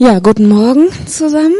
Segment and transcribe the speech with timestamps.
[0.00, 1.56] Ja, guten Morgen zusammen.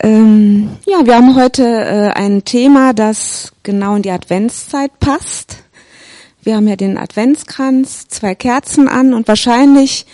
[0.00, 5.58] Ähm, ja, wir haben heute äh, ein Thema, das genau in die Adventszeit passt.
[6.42, 10.06] Wir haben ja den Adventskranz, zwei Kerzen an und wahrscheinlich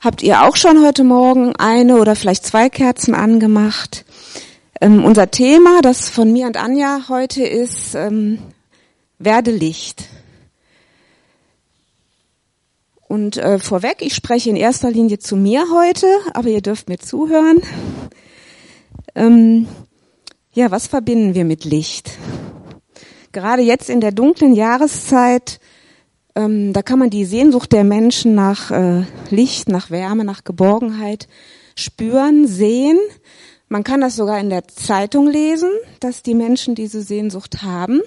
[0.00, 4.06] habt ihr auch schon heute Morgen eine oder vielleicht zwei Kerzen angemacht.
[4.80, 8.38] Ähm, unser Thema, das von mir und Anja heute ist, ähm,
[9.18, 10.08] werde Licht.
[13.08, 16.98] Und äh, vorweg, ich spreche in erster Linie zu mir heute, aber ihr dürft mir
[16.98, 17.60] zuhören.
[19.14, 19.68] Ähm,
[20.52, 22.12] ja, was verbinden wir mit Licht?
[23.32, 25.58] Gerade jetzt in der dunklen Jahreszeit,
[26.36, 31.28] ähm, da kann man die Sehnsucht der Menschen nach äh, Licht, nach Wärme, nach Geborgenheit
[31.76, 32.98] spüren, sehen.
[33.68, 38.00] Man kann das sogar in der Zeitung lesen, dass die Menschen diese Sehnsucht haben.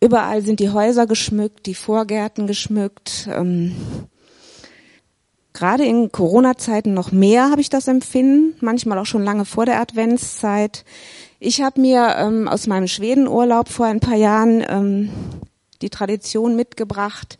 [0.00, 3.28] Überall sind die Häuser geschmückt, die Vorgärten geschmückt.
[3.32, 3.74] Ähm,
[5.52, 9.80] Gerade in Corona-Zeiten noch mehr habe ich das empfinden, manchmal auch schon lange vor der
[9.80, 10.84] Adventszeit.
[11.40, 15.10] Ich habe mir ähm, aus meinem Schwedenurlaub vor ein paar Jahren ähm,
[15.82, 17.38] die Tradition mitgebracht,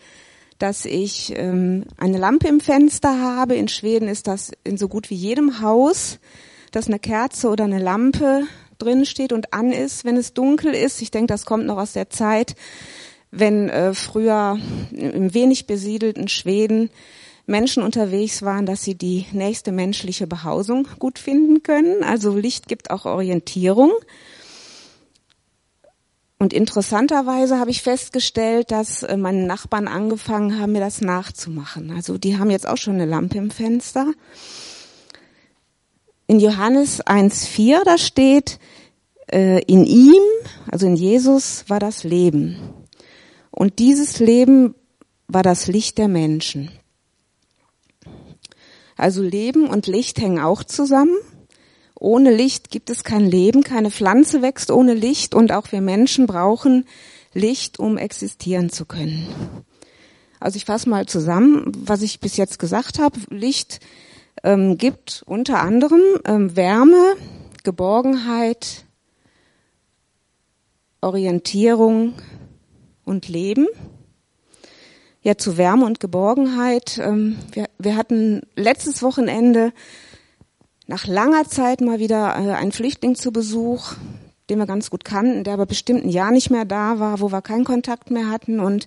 [0.58, 3.54] dass ich ähm, eine Lampe im Fenster habe.
[3.54, 6.18] In Schweden ist das in so gut wie jedem Haus,
[6.72, 8.42] dass eine Kerze oder eine Lampe
[8.78, 11.02] drin steht und an ist, wenn es dunkel ist.
[11.02, 12.54] Ich denke, das kommt noch aus der Zeit,
[13.30, 14.58] wenn äh, früher
[14.92, 16.90] im wenig besiedelten Schweden
[17.46, 22.04] Menschen unterwegs waren, dass sie die nächste menschliche Behausung gut finden können.
[22.04, 23.92] Also Licht gibt auch Orientierung.
[26.38, 31.90] Und interessanterweise habe ich festgestellt, dass äh, meine Nachbarn angefangen haben, mir das nachzumachen.
[31.90, 34.12] Also die haben jetzt auch schon eine Lampe im Fenster.
[36.30, 38.58] In Johannes 1.4, da steht,
[39.32, 40.20] äh, in ihm,
[40.70, 42.58] also in Jesus, war das Leben.
[43.50, 44.74] Und dieses Leben
[45.26, 46.70] war das Licht der Menschen.
[48.98, 51.16] Also Leben und Licht hängen auch zusammen.
[51.98, 56.26] Ohne Licht gibt es kein Leben, keine Pflanze wächst ohne Licht und auch wir Menschen
[56.26, 56.84] brauchen
[57.32, 59.26] Licht, um existieren zu können.
[60.40, 63.18] Also ich fasse mal zusammen, was ich bis jetzt gesagt habe.
[63.30, 63.80] Licht
[64.44, 67.16] ähm, gibt unter anderem ähm, Wärme,
[67.64, 68.84] Geborgenheit,
[71.00, 72.14] Orientierung
[73.04, 73.66] und Leben.
[75.22, 76.98] Ja, zu Wärme und Geborgenheit.
[76.98, 79.72] Ähm, wir, wir hatten letztes Wochenende
[80.86, 83.94] nach langer Zeit mal wieder äh, einen Flüchtling zu Besuch,
[84.48, 87.30] den wir ganz gut kannten, der aber bestimmt ein Jahr nicht mehr da war, wo
[87.30, 88.60] wir keinen Kontakt mehr hatten.
[88.60, 88.86] Und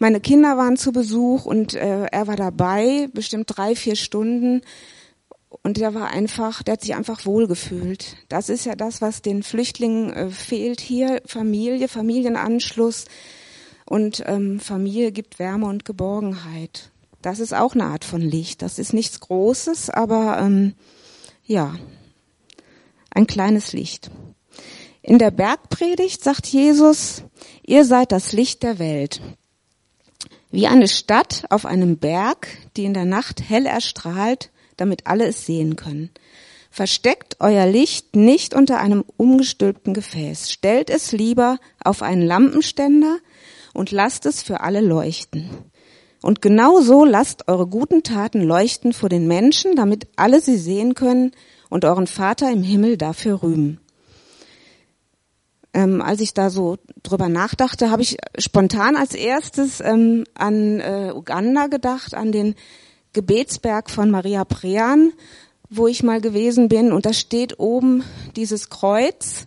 [0.00, 4.62] meine Kinder waren zu Besuch und äh, er war dabei, bestimmt drei, vier Stunden.
[5.62, 8.16] Und der war einfach, der hat sich einfach wohlgefühlt.
[8.30, 11.20] Das ist ja das, was den Flüchtlingen äh, fehlt hier.
[11.26, 13.04] Familie, Familienanschluss
[13.84, 16.90] und ähm, Familie gibt Wärme und Geborgenheit.
[17.20, 18.62] Das ist auch eine Art von Licht.
[18.62, 20.72] Das ist nichts Großes, aber ähm,
[21.44, 21.74] ja,
[23.10, 24.10] ein kleines Licht.
[25.02, 27.22] In der Bergpredigt sagt Jesus,
[27.66, 29.20] ihr seid das Licht der Welt.
[30.50, 35.46] Wie eine Stadt auf einem Berg, die in der Nacht hell erstrahlt, damit alle es
[35.46, 36.10] sehen können.
[36.70, 40.50] Versteckt euer Licht nicht unter einem umgestülpten Gefäß.
[40.50, 43.18] Stellt es lieber auf einen Lampenständer
[43.74, 45.50] und lasst es für alle leuchten.
[46.22, 50.94] Und genau so lasst eure guten Taten leuchten vor den Menschen, damit alle sie sehen
[50.94, 51.32] können
[51.70, 53.79] und euren Vater im Himmel dafür rühmen.
[55.72, 61.12] Ähm, als ich da so drüber nachdachte, habe ich spontan als erstes ähm, an äh,
[61.14, 62.54] Uganda gedacht, an den
[63.12, 65.12] Gebetsberg von Maria Prean,
[65.68, 66.92] wo ich mal gewesen bin.
[66.92, 68.04] Und da steht oben
[68.36, 69.46] dieses Kreuz.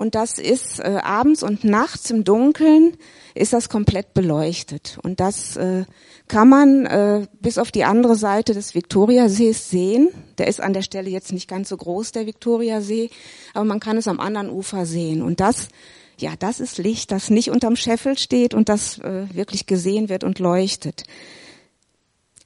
[0.00, 2.96] Und das ist äh, abends und nachts im Dunkeln
[3.34, 4.98] ist das komplett beleuchtet.
[5.02, 5.84] Und das äh,
[6.26, 10.08] kann man äh, bis auf die andere Seite des Viktoriasees sehen.
[10.38, 13.10] Der ist an der Stelle jetzt nicht ganz so groß, der Viktoriasee,
[13.52, 15.20] aber man kann es am anderen Ufer sehen.
[15.20, 15.68] Und das,
[16.16, 20.24] ja, das ist Licht, das nicht unterm Scheffel steht und das äh, wirklich gesehen wird
[20.24, 21.04] und leuchtet.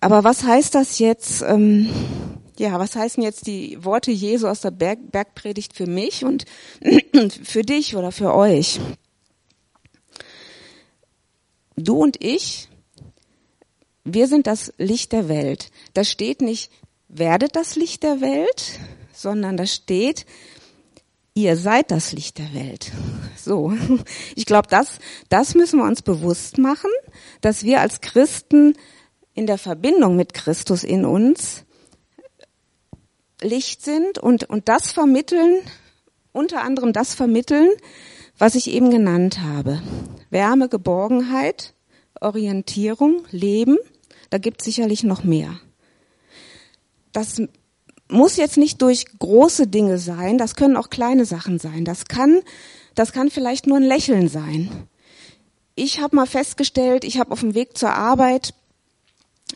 [0.00, 1.43] Aber was heißt das jetzt?
[1.43, 1.88] Ähm,
[2.58, 6.44] ja, was heißen jetzt die Worte Jesu aus der Berg, Bergpredigt für mich und
[7.42, 8.80] für dich oder für euch?
[11.76, 12.68] Du und ich,
[14.04, 15.70] wir sind das Licht der Welt.
[15.92, 16.70] Da steht nicht,
[17.08, 18.78] werdet das Licht der Welt,
[19.12, 20.24] sondern da steht,
[21.34, 22.92] ihr seid das Licht der Welt.
[23.36, 23.72] So.
[24.36, 24.98] Ich glaube, das,
[25.28, 26.90] das müssen wir uns bewusst machen,
[27.40, 28.74] dass wir als Christen
[29.32, 31.64] in der Verbindung mit Christus in uns
[33.44, 35.61] Licht sind und, und das vermitteln,
[36.32, 37.69] unter anderem das vermitteln,
[38.38, 39.82] was ich eben genannt habe.
[40.31, 41.75] Wärme, Geborgenheit,
[42.20, 43.79] Orientierung, Leben
[44.31, 45.61] Da gibt es sicherlich noch mehr.
[47.12, 47.41] Das
[48.08, 51.85] muss jetzt nicht durch große Dinge sein, das können auch kleine Sachen sein.
[51.85, 52.40] Das kann,
[52.94, 54.88] das kann vielleicht nur ein Lächeln sein.
[55.76, 58.55] Ich habe mal festgestellt, ich habe auf dem Weg zur Arbeit,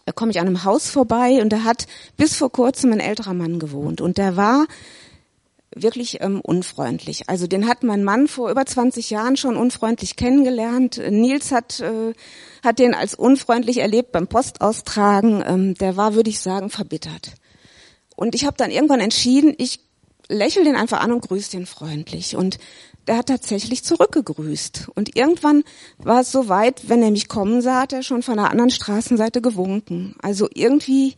[0.04, 1.86] da komme ich an einem Haus vorbei und da hat
[2.16, 4.66] bis vor kurzem ein älterer Mann gewohnt und der war
[5.74, 7.28] wirklich ähm, unfreundlich.
[7.28, 11.00] Also den hat mein Mann vor über 20 Jahren schon unfreundlich kennengelernt.
[11.10, 12.14] Nils hat, äh,
[12.64, 15.44] hat den als unfreundlich erlebt beim Postaustragen.
[15.46, 17.32] Ähm, der war, würde ich sagen, verbittert.
[18.16, 19.80] Und ich habe dann irgendwann entschieden, ich
[20.28, 22.36] lächle den einfach an und grüße den freundlich.
[22.36, 22.58] Und
[23.08, 24.90] der hat tatsächlich zurückgegrüßt.
[24.94, 25.64] Und irgendwann
[25.98, 28.70] war es so weit, wenn er mich kommen sah, hat er schon von der anderen
[28.70, 30.14] Straßenseite gewunken.
[30.22, 31.14] Also irgendwie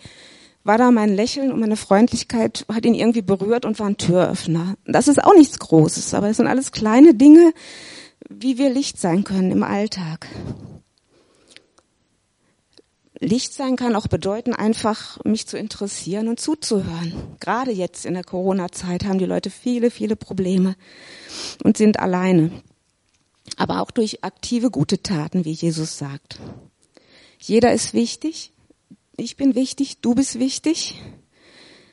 [0.62, 4.75] war da mein Lächeln und meine Freundlichkeit, hat ihn irgendwie berührt und war ein Türöffner.
[4.87, 7.52] Das ist auch nichts Großes, aber es sind alles kleine Dinge,
[8.28, 10.28] wie wir Licht sein können im Alltag.
[13.20, 17.12] Licht sein kann auch bedeuten, einfach mich zu interessieren und zuzuhören.
[17.38, 20.75] Gerade jetzt in der Corona-Zeit haben die Leute viele, viele Probleme
[21.62, 22.50] und sind alleine.
[23.56, 26.40] Aber auch durch aktive gute Taten, wie Jesus sagt.
[27.38, 28.52] Jeder ist wichtig,
[29.19, 30.99] ich bin wichtig, du bist wichtig.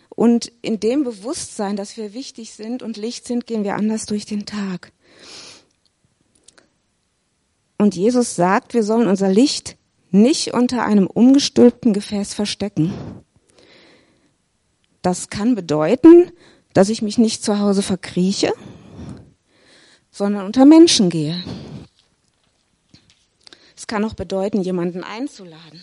[0.09, 4.25] Und in dem Bewusstsein, dass wir wichtig sind und Licht sind, gehen wir anders durch
[4.25, 4.93] den Tag.
[7.77, 9.76] Und Jesus sagt, wir sollen unser Licht
[10.11, 12.93] nicht unter einem umgestülpten Gefäß verstecken.
[15.01, 16.31] Das kann bedeuten,
[16.73, 18.51] dass ich mich nicht zu Hause verkrieche,
[20.11, 21.43] sondern unter Menschen gehe.
[23.75, 25.81] Es kann auch bedeuten, jemanden einzuladen.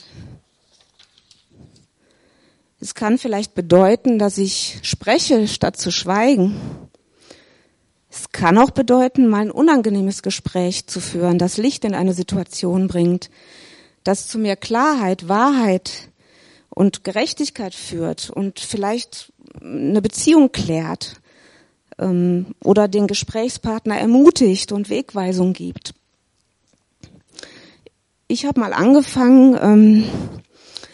[2.81, 6.55] Es kann vielleicht bedeuten, dass ich spreche, statt zu schweigen.
[8.11, 12.87] Es kann auch bedeuten, mal ein unangenehmes Gespräch zu führen, das Licht in eine Situation
[12.87, 13.31] bringt,
[14.05, 16.11] das zu mehr Klarheit, Wahrheit
[16.69, 21.21] und Gerechtigkeit führt und vielleicht eine Beziehung klärt
[21.99, 25.95] ähm, oder den Gesprächspartner ermutigt und Wegweisung gibt.
[28.29, 30.05] Ich habe mal angefangen, ähm,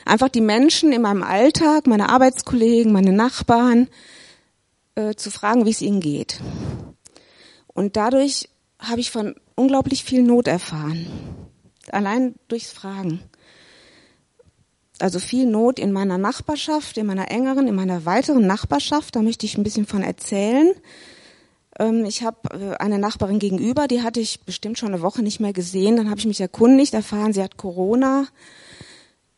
[0.04, 3.88] einfach die Menschen in meinem Alltag, meine Arbeitskollegen, meine Nachbarn,
[4.94, 6.40] äh, zu fragen, wie es ihnen geht.
[7.68, 8.48] Und dadurch
[8.78, 11.06] habe ich von unglaublich viel Not erfahren.
[11.92, 13.20] Allein durchs Fragen.
[14.98, 19.16] Also viel Not in meiner Nachbarschaft, in meiner engeren, in meiner weiteren Nachbarschaft.
[19.16, 20.74] Da möchte ich ein bisschen von erzählen.
[21.78, 25.40] Ähm, ich habe äh, eine Nachbarin gegenüber, die hatte ich bestimmt schon eine Woche nicht
[25.40, 25.96] mehr gesehen.
[25.96, 28.26] Dann habe ich mich erkundigt, erfahren, sie hat Corona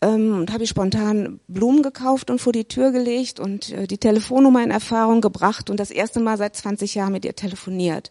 [0.03, 3.99] ähm, und habe ich spontan Blumen gekauft und vor die Tür gelegt und äh, die
[3.99, 8.11] Telefonnummer in Erfahrung gebracht und das erste Mal seit 20 Jahren mit ihr telefoniert.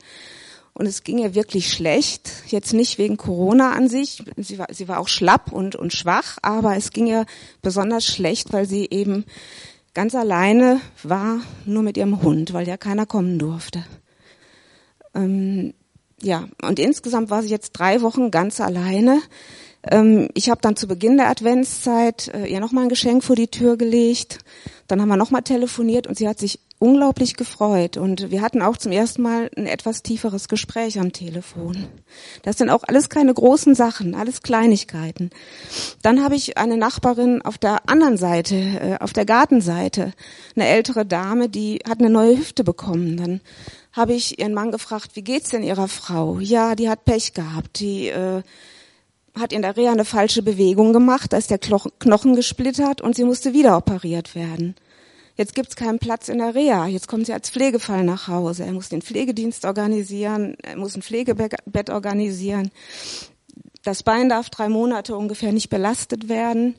[0.74, 4.88] Und es ging ihr wirklich schlecht, jetzt nicht wegen Corona an sich, sie war, sie
[4.88, 7.26] war auch schlapp und, und schwach, aber es ging ihr
[7.62, 9.26] besonders schlecht, weil sie eben
[9.94, 13.84] ganz alleine war, nur mit ihrem Hund, weil ja keiner kommen durfte.
[15.14, 15.74] Ähm,
[16.22, 19.22] ja, und insgesamt war sie jetzt drei Wochen ganz alleine
[19.90, 23.48] ähm, ich habe dann zu Beginn der Adventszeit äh, ihr nochmal ein Geschenk vor die
[23.48, 24.40] Tür gelegt.
[24.88, 27.96] Dann haben wir nochmal telefoniert und sie hat sich unglaublich gefreut.
[27.96, 31.88] Und wir hatten auch zum ersten Mal ein etwas tieferes Gespräch am Telefon.
[32.42, 35.30] Das sind auch alles keine großen Sachen, alles Kleinigkeiten.
[36.02, 40.14] Dann habe ich eine Nachbarin auf der anderen Seite, äh, auf der Gartenseite,
[40.56, 43.16] eine ältere Dame, die hat eine neue Hüfte bekommen.
[43.16, 43.42] Dann
[43.94, 46.40] habe ich ihren Mann gefragt, wie geht's denn ihrer Frau?
[46.40, 47.80] Ja, die hat Pech gehabt.
[47.80, 48.42] Die äh,
[49.40, 53.24] hat in der Reha eine falsche Bewegung gemacht, da ist der Knochen gesplittert und sie
[53.24, 54.76] musste wieder operiert werden.
[55.38, 56.88] Jetzt gibt's keinen Platz in der Reha.
[56.88, 58.66] Jetzt kommt sie als Pflegefall nach Hause.
[58.66, 62.72] Er muss den Pflegedienst organisieren, er muss ein Pflegebett organisieren.
[63.84, 66.76] Das Bein darf drei Monate ungefähr nicht belastet werden.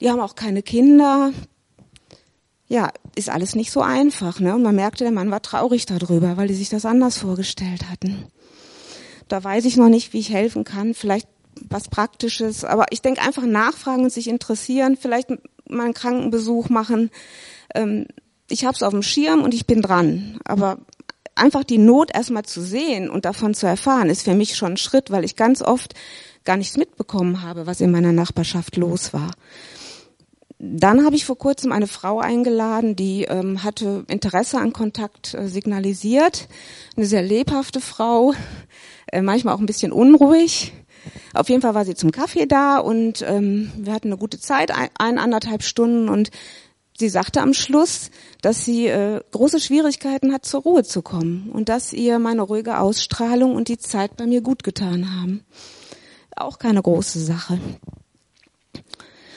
[0.00, 1.32] Die haben auch keine Kinder.
[2.66, 4.40] Ja, ist alles nicht so einfach.
[4.40, 4.54] Ne?
[4.54, 8.26] Und man merkte, der Mann war traurig darüber, weil die sich das anders vorgestellt hatten.
[9.28, 10.92] Da weiß ich noch nicht, wie ich helfen kann.
[10.92, 11.28] Vielleicht
[11.68, 12.64] was Praktisches.
[12.64, 15.30] Aber ich denke einfach nachfragen und sich interessieren, vielleicht
[15.68, 17.10] mal einen Krankenbesuch machen.
[17.74, 18.06] Ähm,
[18.48, 20.38] ich habe es auf dem Schirm und ich bin dran.
[20.44, 20.78] Aber
[21.34, 24.76] einfach die Not erstmal zu sehen und davon zu erfahren, ist für mich schon ein
[24.76, 25.94] Schritt, weil ich ganz oft
[26.44, 29.30] gar nichts mitbekommen habe, was in meiner Nachbarschaft los war.
[30.58, 35.48] Dann habe ich vor kurzem eine Frau eingeladen, die ähm, hatte Interesse an Kontakt äh,
[35.48, 36.46] signalisiert.
[36.96, 38.32] Eine sehr lebhafte Frau,
[39.06, 40.72] äh, manchmal auch ein bisschen unruhig.
[41.34, 44.72] Auf jeden Fall war sie zum Kaffee da und ähm, wir hatten eine gute Zeit,
[44.98, 46.30] ein, anderthalb Stunden und
[46.98, 48.10] sie sagte am Schluss,
[48.42, 52.78] dass sie äh, große Schwierigkeiten hat, zur Ruhe zu kommen und dass ihr meine ruhige
[52.78, 55.44] Ausstrahlung und die Zeit bei mir gut getan haben.
[56.36, 57.58] Auch keine große Sache.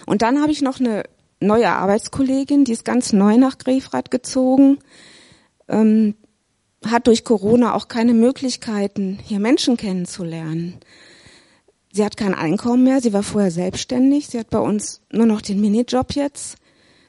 [0.05, 1.03] Und dann habe ich noch eine
[1.39, 4.79] neue Arbeitskollegin, die ist ganz neu nach Grefrath gezogen,
[5.67, 6.15] ähm,
[6.85, 10.79] hat durch Corona auch keine Möglichkeiten, hier Menschen kennenzulernen.
[11.95, 15.39] Sie hat kein Einkommen mehr, sie war vorher selbstständig, sie hat bei uns nur noch
[15.39, 16.57] den Minijob jetzt.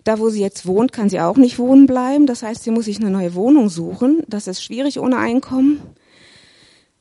[0.04, 2.28] Da, wo sie jetzt wohnt, kann sie auch nicht wohnen bleiben.
[2.28, 4.22] Das heißt, sie muss sich eine neue Wohnung suchen.
[4.28, 5.82] Das ist schwierig ohne Einkommen.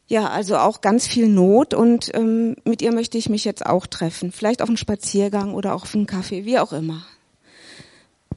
[0.07, 3.85] Ja, also auch ganz viel Not und ähm, mit ihr möchte ich mich jetzt auch
[3.85, 4.31] treffen.
[4.31, 7.05] Vielleicht auf einen Spaziergang oder auch auf einen Kaffee, wie auch immer.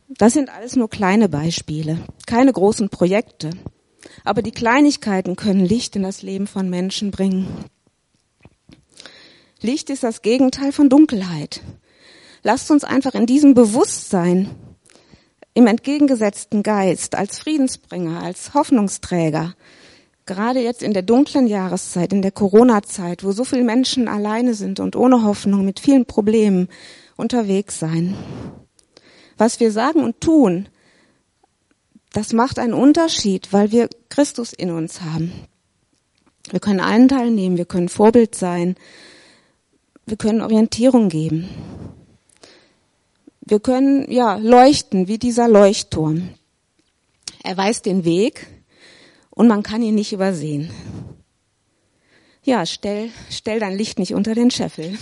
[0.09, 3.49] Das sind alles nur kleine Beispiele, keine großen Projekte.
[4.27, 7.47] Aber die Kleinigkeiten können Licht in das Leben von Menschen bringen.
[9.61, 11.63] Licht ist das Gegenteil von Dunkelheit.
[12.43, 14.51] Lasst uns einfach in diesem Bewusstsein,
[15.55, 19.57] im entgegengesetzten Geist, als Friedensbringer, als Hoffnungsträger,
[20.27, 24.79] gerade jetzt in der dunklen Jahreszeit, in der Corona-Zeit, wo so viele Menschen alleine sind
[24.79, 26.69] und ohne Hoffnung mit vielen Problemen
[27.17, 28.15] unterwegs sein.
[29.37, 30.69] Was wir sagen und tun,
[32.13, 35.33] das macht einen Unterschied, weil wir Christus in uns haben.
[36.51, 38.77] Wir können allen teilnehmen, wir können Vorbild sein,
[40.09, 41.49] wir können Orientierung geben.
[43.41, 46.31] Wir können, ja, leuchten wie dieser Leuchtturm.
[47.43, 48.47] Er weiß den Weg
[49.31, 50.71] und man kann ihn nicht übersehen.
[52.43, 54.99] Ja, stell, stell dein Licht nicht unter den Scheffel.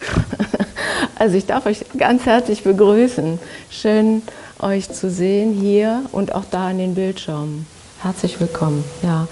[1.18, 3.38] Also ich darf euch ganz herzlich begrüßen.
[3.70, 4.20] Schön
[4.60, 7.66] euch zu sehen hier und auch da an den Bildschirmen.
[8.02, 8.84] Herzlich willkommen.
[9.02, 9.26] Ja.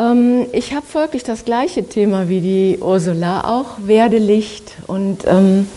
[0.00, 4.72] Ähm, ich habe folglich das gleiche Thema wie die Ursula auch, werde Licht.
[4.86, 5.68] Und ähm,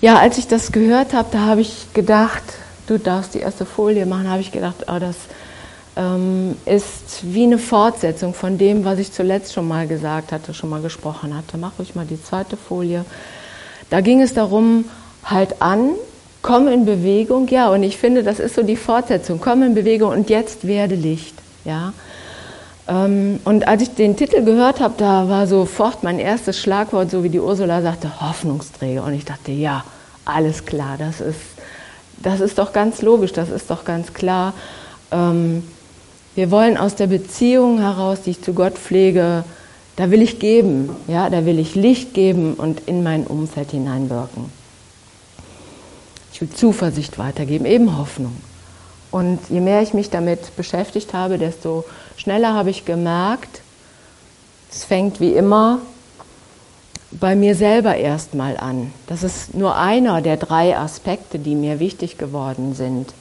[0.00, 2.42] ja, als ich das gehört habe, da habe ich gedacht,
[2.86, 5.16] du darfst die erste Folie machen, habe ich gedacht, oh, das
[5.96, 10.68] ähm, ist wie eine Fortsetzung von dem, was ich zuletzt schon mal gesagt hatte, schon
[10.68, 11.56] mal gesprochen hatte.
[11.56, 13.04] Mach ruhig mal die zweite Folie.
[13.90, 14.86] Da ging es darum,
[15.24, 15.90] halt an,
[16.42, 20.10] komm in Bewegung, ja, und ich finde, das ist so die Fortsetzung, komm in Bewegung
[20.10, 21.34] und jetzt werde Licht,
[21.64, 21.92] ja.
[22.88, 27.24] Ähm, und als ich den Titel gehört habe, da war sofort mein erstes Schlagwort, so
[27.24, 29.04] wie die Ursula sagte, Hoffnungsträger.
[29.04, 29.84] Und ich dachte, ja,
[30.24, 31.40] alles klar, das ist,
[32.22, 34.54] das ist doch ganz logisch, das ist doch ganz klar.
[35.10, 35.64] Ähm,
[36.34, 39.44] wir wollen aus der Beziehung heraus, die ich zu Gott pflege,
[39.96, 44.50] da will ich geben, ja, da will ich Licht geben und in mein Umfeld hineinwirken.
[46.32, 48.36] Ich will Zuversicht weitergeben, eben Hoffnung.
[49.10, 51.86] Und je mehr ich mich damit beschäftigt habe, desto
[52.16, 53.60] schneller habe ich gemerkt,
[54.70, 55.80] es fängt wie immer
[57.12, 58.92] bei mir selber erstmal an.
[59.06, 63.14] Das ist nur einer der drei Aspekte, die mir wichtig geworden sind.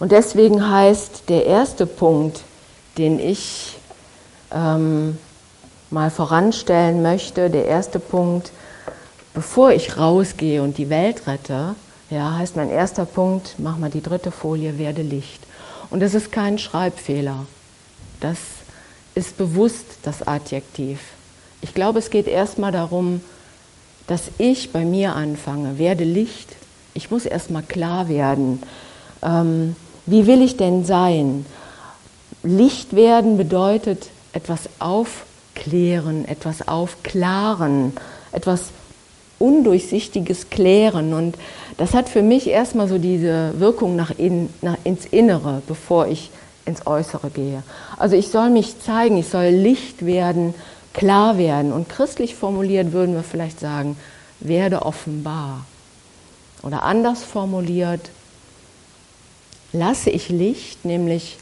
[0.00, 2.42] Und deswegen heißt der erste Punkt,
[2.98, 3.78] den ich
[4.52, 5.18] ähm,
[5.90, 8.52] mal voranstellen möchte, der erste Punkt,
[9.34, 11.74] bevor ich rausgehe und die Welt rette,
[12.10, 15.42] ja, heißt mein erster Punkt, mach mal die dritte Folie, werde Licht.
[15.90, 17.46] Und das ist kein Schreibfehler.
[18.20, 18.38] Das
[19.14, 21.00] ist bewusst das Adjektiv.
[21.60, 23.20] Ich glaube, es geht erstmal darum,
[24.06, 26.56] dass ich bei mir anfange, werde Licht.
[26.94, 28.62] Ich muss erstmal klar werden,
[29.22, 29.76] ähm,
[30.06, 31.44] wie will ich denn sein?
[32.42, 37.92] Licht werden bedeutet etwas aufklären, etwas aufklaren,
[38.32, 38.70] etwas
[39.38, 41.12] Undurchsichtiges klären.
[41.12, 41.36] Und
[41.78, 46.30] das hat für mich erstmal so diese Wirkung nach, in, nach ins Innere, bevor ich
[46.66, 47.62] ins Äußere gehe.
[47.96, 50.54] Also ich soll mich zeigen, ich soll Licht werden,
[50.92, 51.72] klar werden.
[51.72, 53.96] Und christlich formuliert würden wir vielleicht sagen,
[54.40, 55.64] werde offenbar.
[56.62, 58.10] Oder anders formuliert,
[59.72, 61.38] lasse ich Licht, nämlich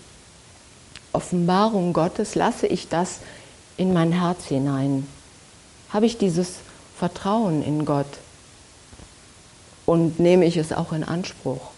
[1.13, 3.21] Offenbarung Gottes, lasse ich das
[3.79, 5.07] in mein Herz hinein.
[5.89, 6.57] Habe ich dieses
[6.99, 8.07] Vertrauen in Gott
[9.87, 11.71] und nehme ich es auch in Anspruch.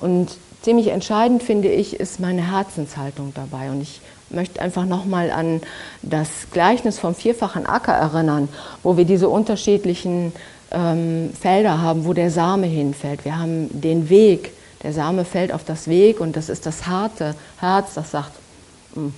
[0.00, 3.70] Und ziemlich entscheidend finde ich, ist meine Herzenshaltung dabei.
[3.70, 5.60] Und ich möchte einfach nochmal an
[6.02, 8.48] das Gleichnis vom vierfachen Acker erinnern,
[8.82, 10.32] wo wir diese unterschiedlichen
[10.72, 13.24] ähm, Felder haben, wo der Same hinfällt.
[13.24, 17.34] Wir haben den Weg, der Same fällt auf das Weg und das ist das harte
[17.60, 18.32] Herz, das sagt,
[18.94, 19.14] hm,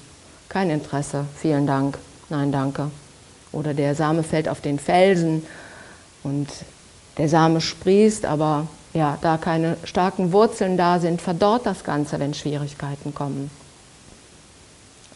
[0.49, 2.91] kein Interesse, vielen Dank, nein, danke.
[3.53, 5.47] Oder der Same fällt auf den Felsen
[6.23, 6.49] und
[7.19, 12.35] der Same sprießt, aber ja, da keine starken Wurzeln da sind, verdorrt das Ganze, wenn
[12.35, 13.51] Schwierigkeiten kommen.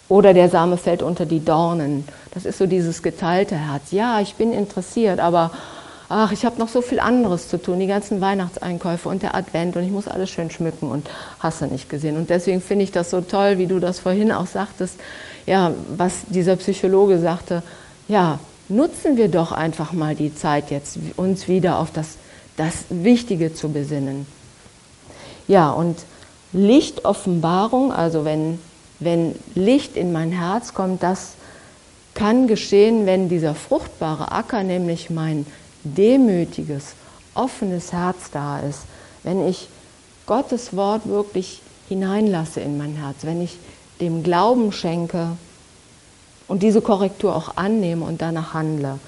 [0.09, 2.05] Oder der Same fällt unter die Dornen.
[2.33, 3.91] Das ist so dieses geteilte Herz.
[3.91, 5.51] Ja, ich bin interessiert, aber
[6.09, 9.77] ach, ich habe noch so viel anderes zu tun, die ganzen Weihnachtseinkäufe und der Advent
[9.77, 11.09] und ich muss alles schön schmücken und
[11.41, 12.17] hasse nicht gesehen.
[12.17, 14.99] Und deswegen finde ich das so toll, wie du das vorhin auch sagtest,
[15.47, 17.63] ja, was dieser Psychologe sagte,
[18.09, 18.39] ja,
[18.69, 22.17] nutzen wir doch einfach mal die Zeit jetzt, uns wieder auf das,
[22.57, 24.27] das Wichtige zu besinnen.
[25.47, 25.99] Ja, und
[26.53, 28.59] Lichtoffenbarung, also wenn,
[29.01, 31.33] wenn Licht in mein Herz kommt, das
[32.15, 35.47] kann geschehen, wenn dieser fruchtbare Acker, nämlich mein
[35.85, 36.95] demütiges,
[37.35, 38.81] offenes Herz da ist,
[39.23, 39.69] wenn ich
[40.27, 43.57] Gottes Wort wirklich hineinlasse in mein Herz, wenn ich
[44.01, 45.37] dem Glauben schenke
[46.49, 48.99] und diese Korrektur auch annehme und danach handle.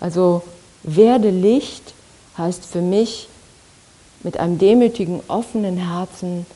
[0.00, 0.42] Also
[0.82, 1.94] werde Licht
[2.38, 3.28] heißt für mich
[4.22, 6.46] mit einem demütigen, offenen Herzen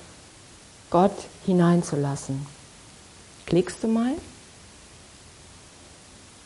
[0.90, 2.46] Gott hineinzulassen.
[3.46, 4.12] Klickst du mal?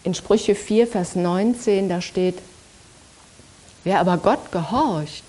[0.03, 2.39] In Sprüche 4, Vers 19, da steht,
[3.85, 5.25] wer aber Gott gehorcht,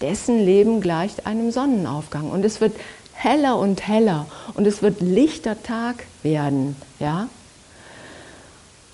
[0.00, 2.30] dessen Leben gleicht einem Sonnenaufgang.
[2.30, 2.74] Und es wird
[3.12, 6.76] heller und heller und es wird lichter Tag werden.
[6.98, 7.28] Ja?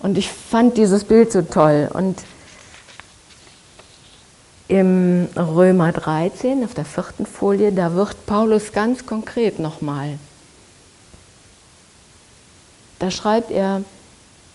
[0.01, 1.89] Und ich fand dieses Bild so toll.
[1.93, 2.19] Und
[4.69, 10.19] im Römer 13, auf der vierten Folie, da wird Paulus ganz konkret nochmal.
[12.99, 13.83] Da schreibt er,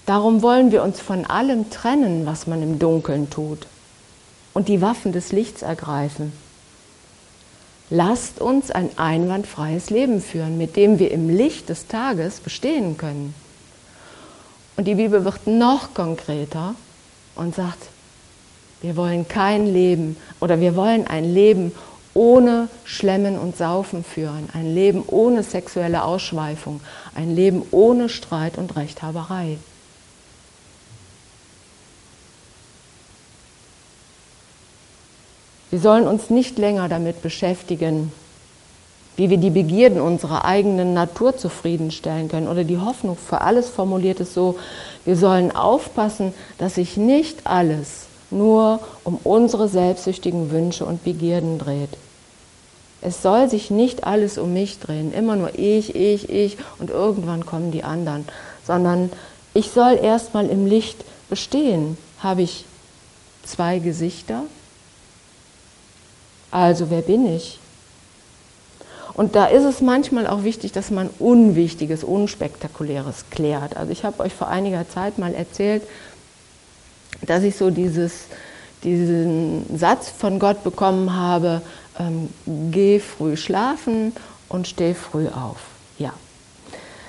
[0.05, 3.67] darum wollen wir uns von allem trennen, was man im Dunkeln tut,
[4.53, 6.31] und die Waffen des Lichts ergreifen.
[7.89, 13.35] Lasst uns ein einwandfreies Leben führen, mit dem wir im Licht des Tages bestehen können.
[14.77, 16.75] Und die Bibel wird noch konkreter
[17.35, 17.87] und sagt,
[18.81, 21.71] wir wollen kein Leben oder wir wollen ein Leben
[22.13, 26.81] ohne Schlemmen und Saufen führen, ein Leben ohne sexuelle Ausschweifung,
[27.13, 29.57] ein Leben ohne Streit und Rechthaberei.
[35.71, 38.13] Wir sollen uns nicht länger damit beschäftigen,
[39.17, 44.19] wie wir die Begierden unserer eigenen Natur zufriedenstellen können oder die Hoffnung für alles formuliert
[44.19, 44.57] ist so,
[45.05, 51.91] wir sollen aufpassen, dass sich nicht alles nur um unsere selbstsüchtigen Wünsche und Begierden dreht.
[53.01, 57.45] Es soll sich nicht alles um mich drehen, immer nur ich, ich, ich und irgendwann
[57.45, 58.27] kommen die anderen,
[58.65, 59.11] sondern
[59.53, 61.97] ich soll erstmal im Licht bestehen.
[62.19, 62.65] Habe ich
[63.43, 64.43] zwei Gesichter?
[66.51, 67.59] Also wer bin ich?
[69.15, 73.77] Und da ist es manchmal auch wichtig, dass man Unwichtiges, Unspektakuläres klärt.
[73.77, 75.83] Also ich habe euch vor einiger Zeit mal erzählt,
[77.25, 78.25] dass ich so dieses,
[78.83, 81.61] diesen Satz von Gott bekommen habe,
[81.97, 82.29] ähm,
[82.71, 84.11] geh früh schlafen
[84.49, 85.57] und steh früh auf.
[85.97, 86.11] Ja.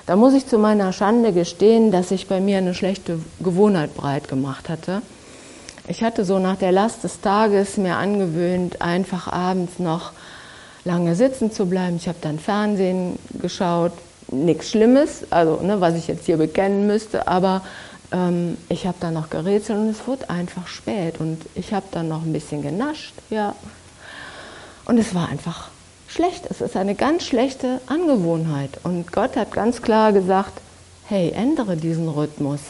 [0.05, 4.29] Da muss ich zu meiner Schande gestehen, dass sich bei mir eine schlechte Gewohnheit breit
[4.29, 5.01] gemacht hatte.
[5.89, 10.13] Ich hatte so nach der Last des Tages mir angewöhnt, einfach abends noch
[10.87, 11.97] lange sitzen zu bleiben.
[11.97, 13.91] Ich habe dann Fernsehen geschaut,
[14.31, 17.61] nichts Schlimmes, also ne, was ich jetzt hier bekennen müsste, aber
[18.11, 22.07] ähm, ich habe dann noch gerätselt und es wurde einfach spät und ich habe dann
[22.07, 23.55] noch ein bisschen genascht, ja.
[24.85, 25.67] Und es war einfach
[26.07, 26.45] schlecht.
[26.49, 28.69] Es ist eine ganz schlechte Angewohnheit.
[28.83, 30.53] Und Gott hat ganz klar gesagt,
[31.07, 32.61] hey, ändere diesen Rhythmus.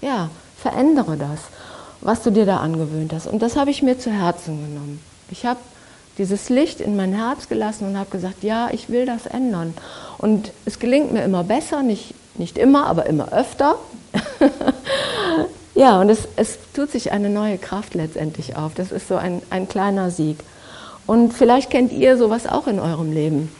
[0.00, 1.40] Ja, verändere das
[2.00, 3.26] was du dir da angewöhnt hast.
[3.26, 5.00] Und das habe ich mir zu Herzen genommen.
[5.30, 5.60] Ich habe
[6.18, 9.74] dieses Licht in mein Herz gelassen und habe gesagt, ja, ich will das ändern.
[10.18, 13.76] Und es gelingt mir immer besser, nicht, nicht immer, aber immer öfter.
[15.74, 18.74] ja, und es, es tut sich eine neue Kraft letztendlich auf.
[18.74, 20.38] Das ist so ein, ein kleiner Sieg.
[21.06, 23.52] Und vielleicht kennt ihr sowas auch in eurem Leben.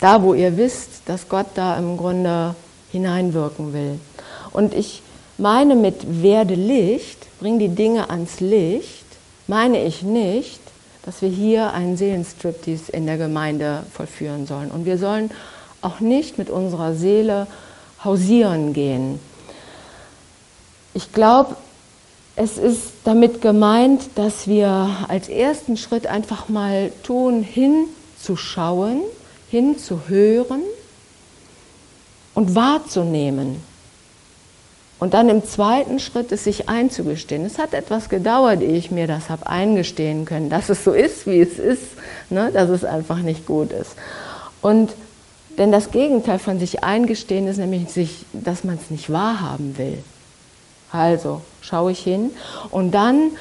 [0.00, 2.54] Da, wo ihr wisst, dass Gott da im Grunde
[2.92, 3.98] hineinwirken will.
[4.52, 5.02] Und ich
[5.38, 9.04] meine mit werde Licht, bring die Dinge ans Licht,
[9.46, 10.60] meine ich nicht,
[11.04, 14.70] dass wir hier einen Seelenstriptease in der Gemeinde vollführen sollen.
[14.70, 15.30] Und wir sollen
[15.80, 17.46] auch nicht mit unserer Seele
[18.04, 19.20] hausieren gehen.
[20.94, 21.56] Ich glaube,
[22.36, 29.00] es ist damit gemeint, dass wir als ersten Schritt einfach mal tun, hinzuschauen,
[29.50, 30.62] hinzuhören
[32.34, 33.62] und wahrzunehmen.
[34.98, 37.44] Und dann im zweiten Schritt es sich einzugestehen.
[37.44, 41.26] Es hat etwas gedauert, ehe ich mir das habe eingestehen können, dass es so ist,
[41.26, 41.84] wie es ist,
[42.30, 42.50] ne?
[42.52, 43.92] dass es einfach nicht gut ist.
[44.60, 44.90] Und
[45.56, 49.98] denn das Gegenteil von sich eingestehen ist nämlich, sich, dass man es nicht wahrhaben will.
[50.90, 52.30] Also schaue ich hin
[52.70, 53.32] und dann,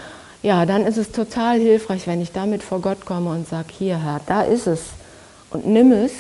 [0.42, 4.04] ja, dann ist es total hilfreich, wenn ich damit vor Gott komme und sage, hier
[4.04, 4.82] Herr, da ist es
[5.52, 6.12] und nimm es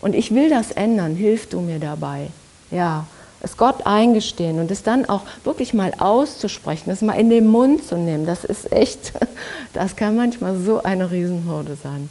[0.00, 2.28] und ich will das ändern, hilf du mir dabei.
[2.70, 3.06] Ja,
[3.40, 7.84] es Gott eingestehen und es dann auch wirklich mal auszusprechen, es mal in den Mund
[7.84, 9.12] zu nehmen, das ist echt,
[9.72, 12.08] das kann manchmal so eine Riesenhürde sein.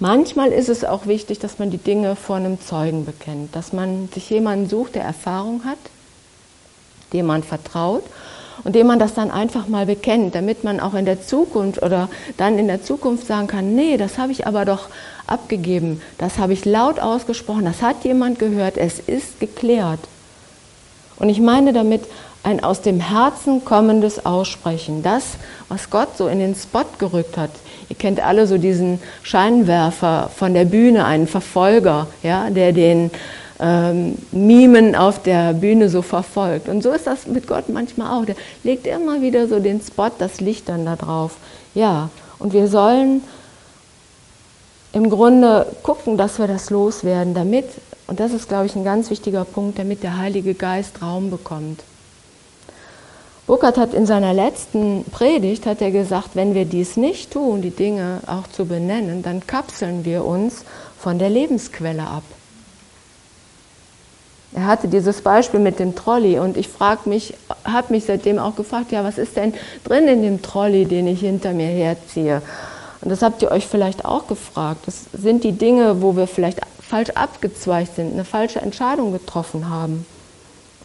[0.00, 4.08] Manchmal ist es auch wichtig, dass man die Dinge vor einem Zeugen bekennt, dass man
[4.12, 5.78] sich jemanden sucht, der Erfahrung hat,
[7.12, 8.02] dem man vertraut
[8.62, 12.08] und dem man das dann einfach mal bekennt, damit man auch in der Zukunft oder
[12.36, 14.88] dann in der Zukunft sagen kann, nee, das habe ich aber doch
[15.26, 20.00] abgegeben, das habe ich laut ausgesprochen, das hat jemand gehört, es ist geklärt.
[21.16, 22.02] Und ich meine damit
[22.42, 25.36] ein aus dem Herzen kommendes Aussprechen, das,
[25.68, 27.50] was Gott so in den Spot gerückt hat.
[27.88, 33.10] Ihr kennt alle so diesen Scheinwerfer von der Bühne, einen Verfolger, ja, der den
[33.60, 36.68] ähm, Mimen auf der Bühne so verfolgt.
[36.68, 38.24] Und so ist das mit Gott manchmal auch.
[38.24, 41.36] Der legt immer wieder so den Spot, das Licht dann da drauf.
[41.74, 43.22] Ja, und wir sollen
[44.92, 47.66] im Grunde gucken, dass wir das loswerden, damit,
[48.06, 51.82] und das ist, glaube ich, ein ganz wichtiger Punkt, damit der Heilige Geist Raum bekommt.
[53.46, 57.70] Burkhardt hat in seiner letzten Predigt hat er gesagt, wenn wir dies nicht tun, die
[57.70, 60.64] Dinge auch zu benennen, dann kapseln wir uns
[60.98, 62.22] von der Lebensquelle ab.
[64.54, 66.68] Er hatte dieses Beispiel mit dem Trolley und ich
[67.06, 71.08] mich, habe mich seitdem auch gefragt, ja, was ist denn drin in dem Trolley, den
[71.08, 72.40] ich hinter mir herziehe?
[73.00, 74.86] Und das habt ihr euch vielleicht auch gefragt.
[74.86, 80.06] Das sind die Dinge, wo wir vielleicht falsch abgezweigt sind, eine falsche Entscheidung getroffen haben.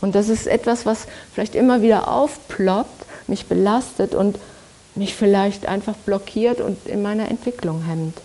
[0.01, 4.39] Und das ist etwas, was vielleicht immer wieder aufploppt, mich belastet und
[4.95, 8.17] mich vielleicht einfach blockiert und in meiner Entwicklung hemmt.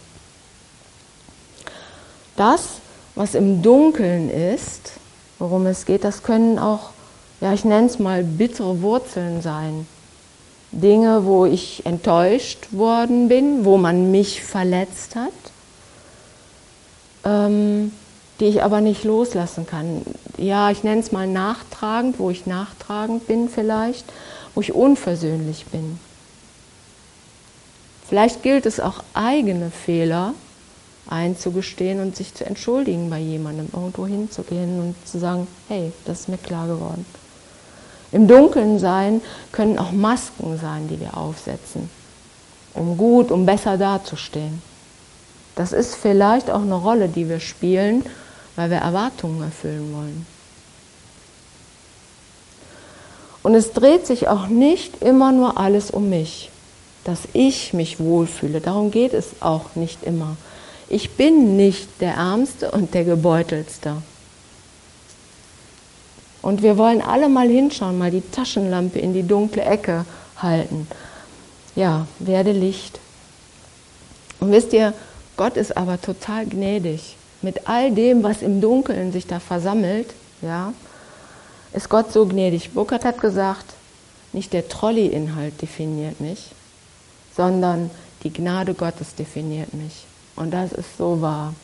[2.36, 2.62] Das,
[3.14, 4.92] was im Dunkeln ist,
[5.38, 6.90] worum es geht, das können auch,
[7.40, 9.86] ja, ich nenne es mal bittere Wurzeln sein.
[10.72, 15.32] Dinge, wo ich enttäuscht worden bin, wo man mich verletzt hat,
[17.24, 17.92] ähm,
[18.40, 20.02] die ich aber nicht loslassen kann.
[20.36, 24.04] Ja, ich nenne es mal nachtragend, wo ich nachtragend bin vielleicht,
[24.54, 25.98] wo ich unversöhnlich bin.
[28.08, 30.34] Vielleicht gilt es auch eigene Fehler
[31.08, 36.28] einzugestehen und sich zu entschuldigen bei jemandem, irgendwo hinzugehen und zu sagen, hey, das ist
[36.28, 37.04] mir klar geworden.
[38.12, 39.20] Im Dunkeln sein
[39.52, 41.90] können auch Masken sein, die wir aufsetzen,
[42.74, 44.62] um gut, um besser dazustehen.
[45.56, 48.04] Das ist vielleicht auch eine Rolle, die wir spielen,
[48.56, 50.26] weil wir Erwartungen erfüllen wollen.
[53.42, 56.50] Und es dreht sich auch nicht immer nur alles um mich,
[57.04, 58.60] dass ich mich wohlfühle.
[58.60, 60.36] Darum geht es auch nicht immer.
[60.88, 63.96] Ich bin nicht der Ärmste und der Gebeutelste.
[66.42, 70.04] Und wir wollen alle mal hinschauen, mal die Taschenlampe in die dunkle Ecke
[70.36, 70.86] halten.
[71.74, 73.00] Ja, werde Licht.
[74.40, 74.92] Und wisst ihr,
[75.38, 77.16] Gott ist aber total gnädig.
[77.40, 80.08] Mit all dem, was im Dunkeln sich da versammelt,
[80.42, 80.74] ja,
[81.72, 82.72] ist Gott so gnädig.
[82.72, 83.64] Burkhardt hat gesagt,
[84.32, 86.50] nicht der Trolley-Inhalt definiert mich,
[87.36, 87.90] sondern
[88.22, 90.04] die Gnade Gottes definiert mich.
[90.36, 91.54] Und das ist so wahr.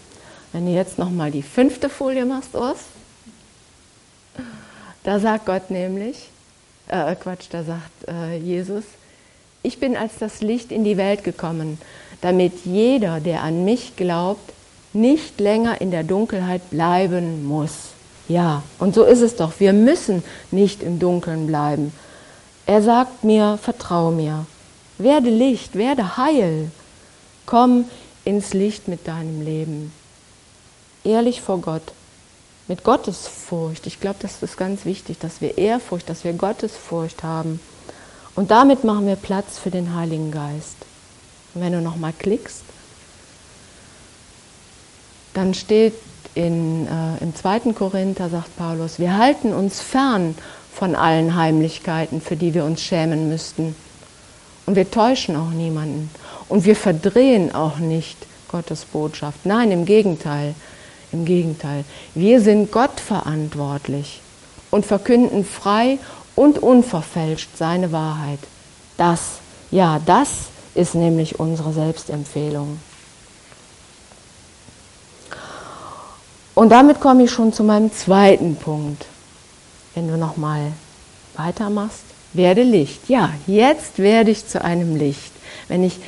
[0.53, 2.79] Wenn du jetzt nochmal die fünfte Folie machst, Urs,
[5.05, 6.29] da sagt Gott nämlich,
[6.89, 8.85] äh, Quatsch, da sagt äh, Jesus,
[9.63, 11.79] ich bin als das Licht in die Welt gekommen,
[12.21, 14.53] damit jeder, der an mich glaubt,
[14.93, 17.91] nicht länger in der Dunkelheit bleiben muss.
[18.29, 19.53] Ja, und so ist es doch.
[19.59, 21.93] Wir müssen nicht im Dunkeln bleiben.
[22.67, 24.47] Er sagt mir, vertrau mir.
[24.99, 26.71] Werde Licht, werde heil.
[27.47, 27.87] Komm
[28.25, 29.93] ins Licht mit deinem Leben.
[31.05, 31.93] Ehrlich vor Gott.
[32.69, 33.87] Mit Gottesfurcht.
[33.87, 37.61] Ich glaube, das ist ganz wichtig, dass wir Ehrfurcht, dass wir Gottesfurcht haben.
[38.37, 40.77] Und damit machen wir Platz für den Heiligen Geist.
[41.55, 42.63] Und wenn du nochmal klickst,
[45.35, 45.95] dann steht
[46.35, 47.73] in, äh, im 2.
[47.73, 50.37] Korinther, sagt Paulus, wir halten uns fern
[50.73, 53.75] von allen Heimlichkeiten, für die wir uns schämen müssten.
[54.67, 56.11] Und wir täuschen auch niemanden.
[56.51, 58.19] Und wir verdrehen auch nicht
[58.51, 59.47] Gottes Botschaft.
[59.47, 60.55] Nein, im Gegenteil.
[61.13, 61.85] Im Gegenteil.
[62.15, 64.21] Wir sind Gott verantwortlich
[64.71, 65.99] und verkünden frei
[66.35, 68.41] und unverfälscht seine Wahrheit.
[68.97, 69.39] Das,
[69.71, 72.81] ja, das ist nämlich unsere Selbstempfehlung.
[76.55, 79.07] Und damit komme ich schon zu meinem zweiten Punkt.
[79.95, 80.73] Wenn du nochmal
[81.37, 83.09] weitermachst, werde Licht.
[83.09, 85.33] Ja, jetzt werde ich zu einem Licht.
[85.69, 85.99] Wenn ich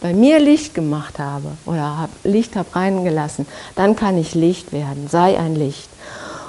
[0.00, 5.08] bei mir Licht gemacht habe oder Licht habe reingelassen, dann kann ich Licht werden.
[5.10, 5.88] Sei ein Licht.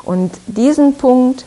[0.03, 1.45] Und diesen Punkt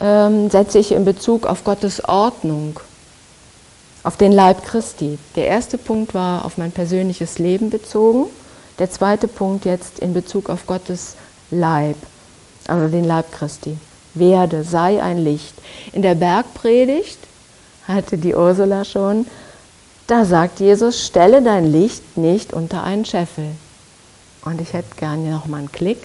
[0.00, 2.80] ähm, setze ich in Bezug auf Gottes Ordnung,
[4.02, 5.18] auf den Leib Christi.
[5.36, 8.26] Der erste Punkt war auf mein persönliches Leben bezogen.
[8.78, 11.16] Der zweite Punkt jetzt in Bezug auf Gottes
[11.50, 11.96] Leib,
[12.66, 13.76] also den Leib Christi.
[14.14, 15.54] Werde, sei ein Licht.
[15.92, 17.18] In der Bergpredigt
[17.86, 19.26] hatte die Ursula schon
[20.10, 23.46] da sagt Jesus, stelle dein Licht nicht unter einen Scheffel.
[24.44, 25.98] Und ich hätte gerne noch mal einen Klick.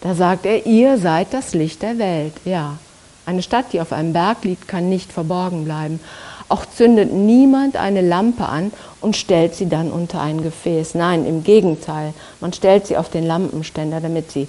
[0.00, 2.32] Da sagt er, ihr seid das Licht der Welt.
[2.44, 2.78] Ja,
[3.26, 6.00] eine Stadt, die auf einem Berg liegt, kann nicht verborgen bleiben.
[6.48, 10.96] Auch zündet niemand eine Lampe an und stellt sie dann unter ein Gefäß.
[10.96, 14.48] Nein, im Gegenteil, man stellt sie auf den Lampenständer, damit sie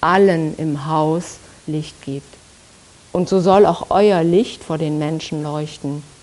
[0.00, 2.34] allen im Haus Licht gibt.
[3.12, 6.13] Und so soll auch euer Licht vor den Menschen leuchten.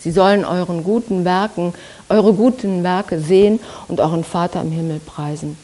[0.00, 1.74] Sie sollen euren guten Werken,
[2.08, 5.58] eure guten Werke sehen und euren Vater im Himmel preisen.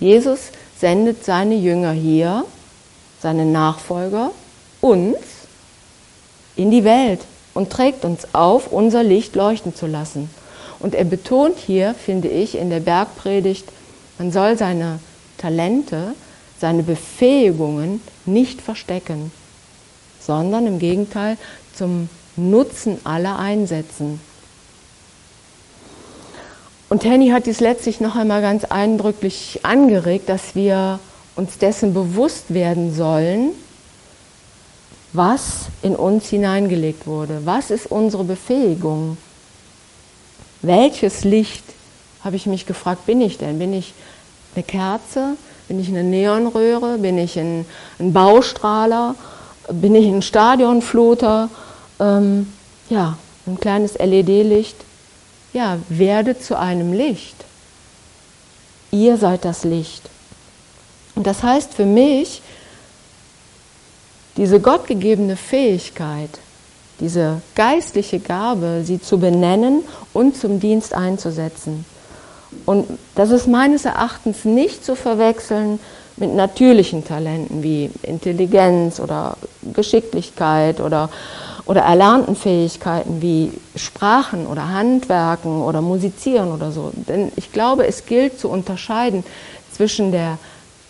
[0.00, 2.44] Jesus sendet seine Jünger hier,
[3.20, 4.30] seine Nachfolger,
[4.80, 5.16] uns
[6.54, 7.20] in die Welt
[7.54, 10.30] und trägt uns auf, unser Licht leuchten zu lassen.
[10.78, 13.66] Und er betont hier, finde ich, in der Bergpredigt,
[14.18, 15.00] man soll seine
[15.36, 16.14] Talente,
[16.60, 19.32] seine Befähigungen nicht verstecken,
[20.20, 21.36] sondern im Gegenteil
[21.74, 24.20] zum Nutzen aller einsetzen.
[26.88, 31.00] Und Henny hat dies letztlich noch einmal ganz eindrücklich angeregt, dass wir
[31.36, 33.50] uns dessen bewusst werden sollen,
[35.12, 37.42] was in uns hineingelegt wurde.
[37.44, 39.18] Was ist unsere Befähigung?
[40.62, 41.64] Welches Licht,
[42.24, 43.58] habe ich mich gefragt, bin ich denn?
[43.58, 43.94] Bin ich
[44.54, 45.36] eine Kerze?
[45.68, 46.98] Bin ich eine Neonröhre?
[46.98, 47.64] Bin ich ein,
[47.98, 49.14] Baustrahler?
[49.70, 51.48] Bin ich ein Stadionfluter?
[52.00, 52.52] Ähm,
[52.88, 54.76] ja, ein kleines LED-Licht.
[55.52, 57.36] Ja, werde zu einem Licht.
[58.90, 60.08] Ihr seid das Licht.
[61.14, 62.42] Und das heißt für mich,
[64.36, 66.30] diese gottgegebene Fähigkeit,
[67.00, 69.82] diese geistliche Gabe, sie zu benennen
[70.12, 71.84] und zum Dienst einzusetzen.
[72.64, 75.80] Und das ist meines Erachtens nicht zu verwechseln
[76.16, 79.36] mit natürlichen Talenten wie Intelligenz oder
[79.74, 81.10] Geschicklichkeit oder,
[81.68, 86.90] oder erlernten Fähigkeiten wie Sprachen oder Handwerken oder Musizieren oder so.
[86.94, 89.22] Denn ich glaube, es gilt zu unterscheiden
[89.70, 90.38] zwischen der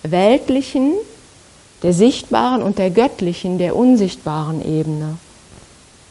[0.03, 0.95] weltlichen
[1.83, 5.17] der sichtbaren und der göttlichen, der unsichtbaren Ebene.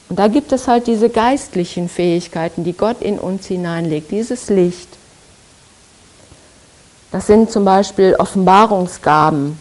[0.09, 4.87] Und da gibt es halt diese geistlichen Fähigkeiten, die Gott in uns hineinlegt, dieses Licht.
[7.11, 9.59] Das sind zum Beispiel Offenbarungsgaben,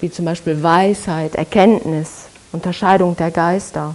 [0.00, 3.94] wie zum Beispiel Weisheit, Erkenntnis, Unterscheidung der Geister.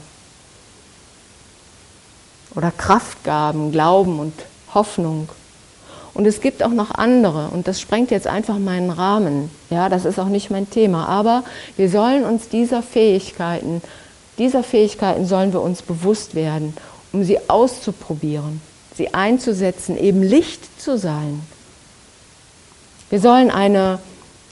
[2.55, 4.33] Oder Kraftgaben, Glauben und
[4.73, 5.29] Hoffnung.
[6.13, 9.49] Und es gibt auch noch andere, und das sprengt jetzt einfach meinen Rahmen.
[9.69, 11.07] Ja, das ist auch nicht mein Thema.
[11.07, 11.43] Aber
[11.77, 13.81] wir sollen uns dieser Fähigkeiten,
[14.37, 16.73] dieser Fähigkeiten sollen wir uns bewusst werden,
[17.13, 18.61] um sie auszuprobieren,
[18.95, 21.41] sie einzusetzen, eben Licht zu sein.
[23.09, 23.99] Wir sollen eine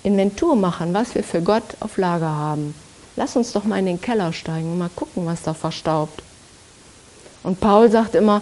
[0.03, 2.73] Inventur machen, was wir für Gott auf Lager haben.
[3.19, 6.23] Lass uns doch mal in den Keller steigen und mal gucken, was da verstaubt.
[7.43, 8.41] Und Paul sagt immer,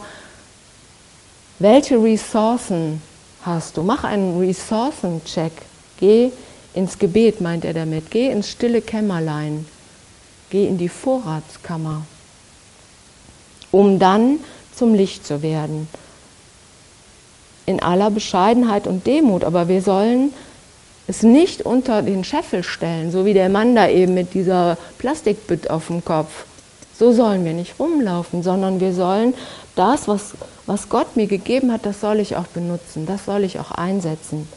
[1.58, 3.02] welche Ressourcen
[3.42, 3.82] hast du?
[3.82, 5.52] Mach einen Ressourcencheck.
[6.00, 6.32] Geh
[6.76, 8.12] ins Gebet, meint er damit.
[8.12, 9.66] Geh ins stille Kämmerlein.
[10.52, 12.06] Geh in die Vorratskammer,
[13.72, 14.40] um dann
[14.76, 15.88] zum Licht zu werden.
[17.66, 19.44] In aller Bescheidenheit und Demut.
[19.44, 20.34] Aber wir sollen
[21.08, 25.70] es nicht unter den Scheffel stellen, so wie der Mann da eben mit dieser Plastikbütt
[25.70, 26.46] auf dem Kopf.
[26.98, 29.34] So sollen wir nicht rumlaufen, sondern wir sollen
[29.76, 30.34] das, was,
[30.66, 34.48] was Gott mir gegeben hat, das soll ich auch benutzen, das soll ich auch einsetzen.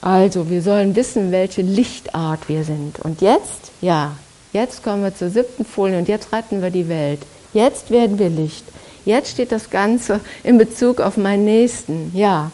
[0.00, 2.98] Also, wir sollen wissen, welche Lichtart wir sind.
[2.98, 4.16] Und jetzt, ja,
[4.52, 7.20] jetzt kommen wir zur siebten Folie und jetzt retten wir die Welt.
[7.52, 8.64] Jetzt werden wir Licht.
[9.04, 12.10] Jetzt steht das Ganze in Bezug auf meinen Nächsten.
[12.14, 12.50] Ja,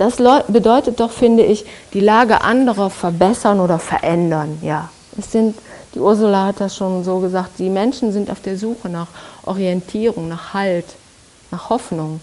[0.00, 0.16] das
[0.48, 4.58] bedeutet doch, finde ich, die Lage anderer verbessern oder verändern.
[4.62, 5.54] Ja, es sind
[5.94, 9.08] die Ursula hat das schon so gesagt, die Menschen sind auf der Suche nach
[9.44, 10.84] Orientierung, nach Halt,
[11.50, 12.20] nach Hoffnung.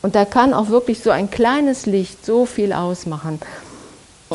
[0.00, 3.40] Und da kann auch wirklich so ein kleines Licht so viel ausmachen.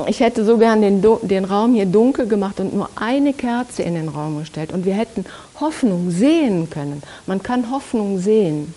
[0.05, 3.95] Ich hätte so gern den, den Raum hier dunkel gemacht und nur eine Kerze in
[3.95, 4.71] den Raum gestellt.
[4.71, 5.25] Und wir hätten
[5.59, 7.01] Hoffnung sehen können.
[7.25, 8.75] Man kann Hoffnung sehen.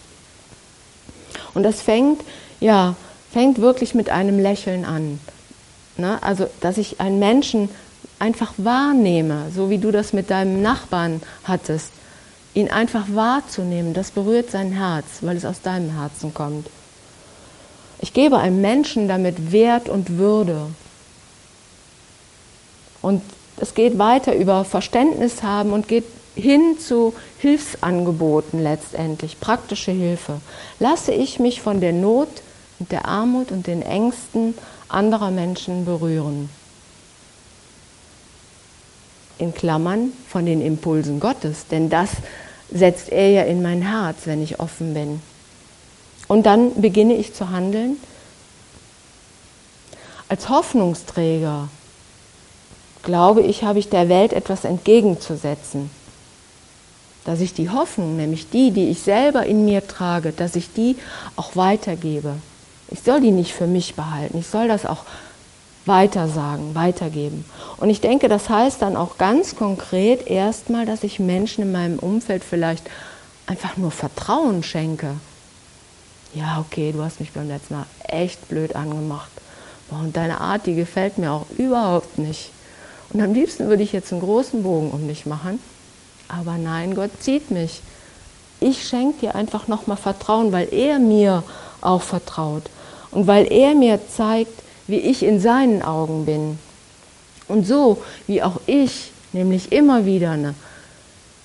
[1.53, 2.23] Und das fängt,
[2.61, 2.95] ja,
[3.33, 5.21] fängt wirklich mit einem Lächeln an.
[5.97, 6.23] Ne?
[6.23, 7.69] Also, dass ich einen Menschen
[8.19, 11.93] einfach wahrnehme, so wie du das mit deinem Nachbarn hattest,
[12.55, 16.69] ihn einfach wahrzunehmen, das berührt sein Herz, weil es aus deinem Herzen kommt.
[18.01, 20.67] Ich gebe einem Menschen damit Wert und Würde.
[23.03, 23.23] Und
[23.59, 30.41] es geht weiter über Verständnis haben und geht hin zu Hilfsangeboten letztendlich, praktische Hilfe.
[30.79, 32.29] Lasse ich mich von der Not
[32.81, 34.55] und der Armut und den Ängsten
[34.89, 36.49] anderer Menschen berühren.
[39.41, 42.11] in Klammern von den Impulsen Gottes, denn das
[42.71, 45.21] setzt er ja in mein Herz, wenn ich offen bin.
[46.29, 47.97] Und dann beginne ich zu handeln
[50.29, 51.69] als Hoffnungsträger.
[53.03, 55.91] Glaube ich, habe ich der Welt etwas entgegenzusetzen.
[57.25, 60.97] Dass ich die Hoffnung, nämlich die, die ich selber in mir trage, dass ich die
[61.37, 62.35] auch weitergebe.
[62.91, 65.05] Ich soll die nicht für mich behalten, ich soll das auch
[65.87, 67.45] weitersagen, weitergeben.
[67.79, 71.99] Und ich denke, das heißt dann auch ganz konkret erstmal, dass ich Menschen in meinem
[71.99, 72.89] Umfeld vielleicht
[73.47, 75.15] einfach nur Vertrauen schenke.
[76.35, 79.31] Ja, okay, du hast mich beim letzten Mal echt blöd angemacht.
[79.91, 82.53] Und deine Art, die gefällt mir auch überhaupt nicht.
[83.13, 85.59] Und am liebsten würde ich jetzt einen großen Bogen um dich machen.
[86.29, 87.81] Aber nein, Gott zieht mich.
[88.61, 91.43] Ich schenke dir einfach nochmal Vertrauen, weil er mir
[91.81, 92.63] auch vertraut.
[93.11, 96.59] Und weil er mir zeigt, wie ich in seinen Augen bin.
[97.49, 100.55] Und so wie auch ich, nämlich immer wieder eine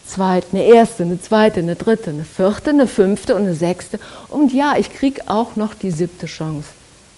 [0.06, 4.00] zweite, eine erste, eine zweite, eine dritte, eine vierte, eine fünfte und eine sechste.
[4.30, 6.70] Und ja, ich kriege auch noch die siebte Chance.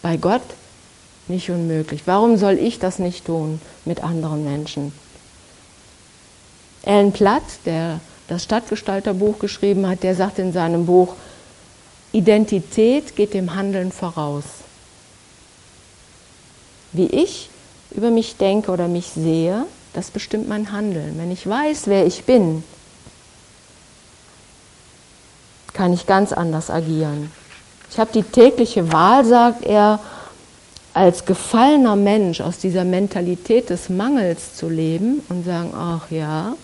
[0.02, 0.42] Bei Gott
[1.28, 2.04] nicht unmöglich.
[2.06, 4.94] Warum soll ich das nicht tun mit anderen Menschen?
[6.86, 11.16] Alan Platt, der das Stadtgestalterbuch geschrieben hat, der sagt in seinem Buch,
[12.12, 14.44] Identität geht dem Handeln voraus
[16.98, 17.50] wie ich
[17.92, 21.18] über mich denke oder mich sehe, das bestimmt mein Handeln.
[21.18, 22.64] Wenn ich weiß, wer ich bin,
[25.74, 27.32] kann ich ganz anders agieren.
[27.90, 30.00] Ich habe die tägliche Wahl, sagt er,
[30.94, 36.56] als gefallener Mensch aus dieser Mentalität des Mangels zu leben und sagen, ach ja,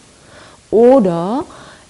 [0.72, 1.46] oder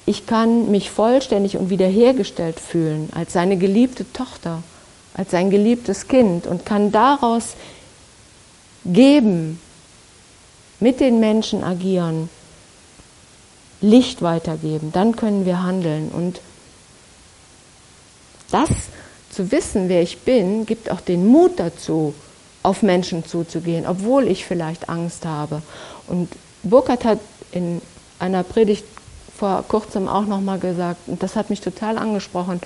[0.05, 4.63] ich kann mich vollständig und wiederhergestellt fühlen als seine geliebte Tochter,
[5.13, 7.53] als sein geliebtes Kind und kann daraus
[8.85, 9.59] geben,
[10.79, 12.29] mit den Menschen agieren,
[13.79, 16.09] Licht weitergeben, dann können wir handeln.
[16.09, 16.41] Und
[18.51, 18.69] das
[19.29, 22.13] zu wissen, wer ich bin, gibt auch den Mut dazu,
[22.63, 25.61] auf Menschen zuzugehen, obwohl ich vielleicht Angst habe.
[26.07, 26.29] Und
[26.63, 27.19] Burkhardt hat
[27.51, 27.81] in
[28.19, 28.85] einer Predigt
[29.37, 32.61] vor kurzem auch nochmal gesagt, und das hat mich total angesprochen,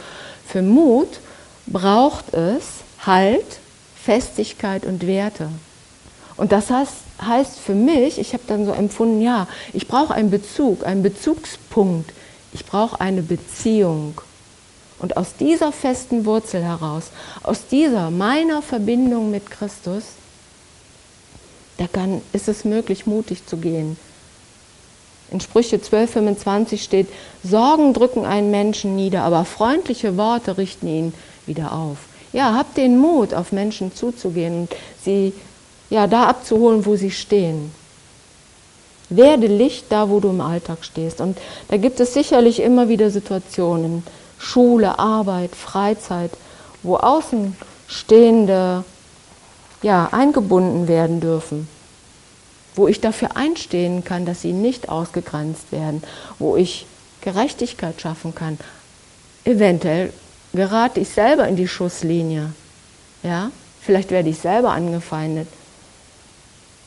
[0.46, 1.20] für Mut
[1.66, 2.64] braucht es
[3.06, 3.60] Halt,
[3.96, 5.50] Festigkeit und Werte.
[6.36, 10.30] Und das heißt, heißt für mich, ich habe dann so empfunden, ja, ich brauche einen
[10.30, 12.12] Bezug, einen Bezugspunkt.
[12.54, 14.22] Ich brauche eine Beziehung.
[15.00, 17.12] Und aus dieser festen Wurzel heraus,
[17.44, 20.04] aus dieser meiner Verbindung mit Christus,
[21.78, 23.98] da kann, ist es möglich, mutig zu gehen.
[25.32, 27.08] In Sprüche 12,25 steht,
[27.44, 31.14] Sorgen drücken einen Menschen nieder, aber freundliche Worte richten ihn
[31.46, 31.98] wieder auf.
[32.34, 35.34] Ja, habt den Mut, auf Menschen zuzugehen und sie
[35.90, 37.72] ja, da abzuholen, wo sie stehen.
[39.10, 41.22] Werde Licht da, wo du im Alltag stehst.
[41.22, 41.38] Und
[41.70, 44.04] da gibt es sicherlich immer wieder Situationen,
[44.38, 46.32] Schule, Arbeit, Freizeit,
[46.84, 48.84] wo Außenstehende
[49.82, 51.68] ja, eingebunden werden dürfen,
[52.78, 56.04] wo ich dafür einstehen kann, dass sie nicht ausgegrenzt werden,
[56.40, 56.86] wo ich
[57.22, 58.58] Gerechtigkeit schaffen kann.
[59.44, 60.14] Eventuell
[60.54, 62.52] gerate ich selber in die Schusslinie.
[63.24, 63.52] Ja?
[63.82, 65.48] Vielleicht werde ich selber angefeindet.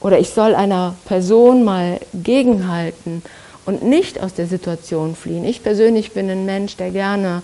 [0.00, 3.22] Oder ich soll einer Person mal gegenhalten
[3.66, 5.44] und nicht aus der Situation fliehen.
[5.44, 7.42] Ich persönlich bin ein Mensch, der gerne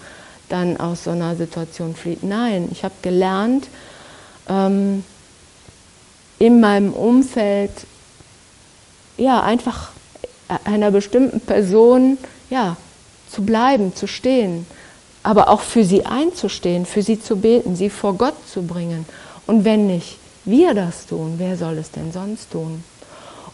[0.48, 2.22] dann aus so einer Situation flieht.
[2.22, 3.68] Nein, ich habe gelernt,
[4.48, 5.04] ähm,
[6.38, 7.72] in meinem Umfeld
[9.16, 9.90] ja einfach
[10.64, 12.18] einer bestimmten Person
[12.50, 12.76] ja
[13.28, 14.66] zu bleiben, zu stehen,
[15.22, 19.06] aber auch für sie einzustehen, für sie zu beten, sie vor Gott zu bringen.
[19.46, 22.84] Und wenn nicht, wir das tun, wer soll es denn sonst tun?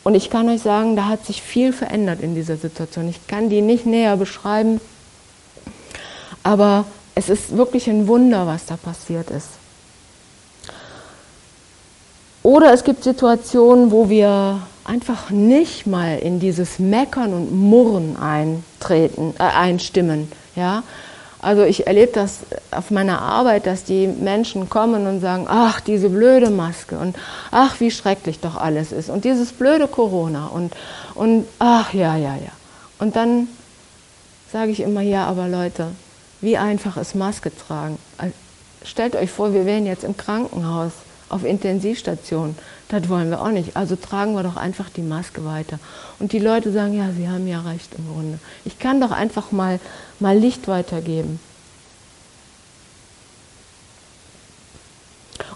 [0.05, 3.09] Und ich kann euch sagen, da hat sich viel verändert in dieser Situation.
[3.09, 4.81] Ich kann die nicht näher beschreiben,
[6.42, 9.48] aber es ist wirklich ein Wunder, was da passiert ist.
[12.42, 19.35] Oder es gibt Situationen, wo wir einfach nicht mal in dieses Meckern und Murren eintreten,
[19.38, 20.31] äh, einstimmen.
[20.57, 20.83] Ja?
[21.40, 22.40] Also ich erlebe das
[22.71, 27.16] auf meiner Arbeit, dass die Menschen kommen und sagen, ach, diese blöde Maske und
[27.50, 30.73] ach, wie schrecklich doch alles ist und dieses blöde Corona und,
[31.14, 32.52] und ach, ja, ja, ja.
[33.00, 33.48] Und dann
[34.52, 35.88] sage ich immer, ja, aber Leute,
[36.40, 37.98] wie einfach ist Maske tragen?
[38.85, 40.92] Stellt euch vor, wir wären jetzt im Krankenhaus
[41.33, 42.56] auf Intensivstation.
[42.88, 43.76] Das wollen wir auch nicht.
[43.76, 45.78] Also tragen wir doch einfach die Maske weiter.
[46.18, 48.38] Und die Leute sagen, ja, sie haben ja recht im Grunde.
[48.64, 49.80] Ich kann doch einfach mal,
[50.20, 51.40] mal Licht weitergeben.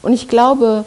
[0.03, 0.85] Und ich glaube,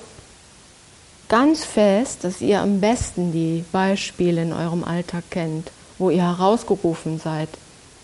[1.28, 7.20] ganz fest, dass ihr am besten die Beispiele in eurem Alltag kennt, wo ihr herausgerufen
[7.20, 7.50] seid,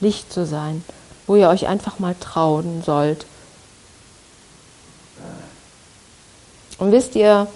[0.02, 0.84] Licht zu sein,
[1.26, 3.26] wo ihr euch einfach mal trauen sollt.
[6.78, 7.48] Und wisst ihr,